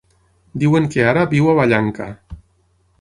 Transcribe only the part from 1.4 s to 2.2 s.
a Vallanca.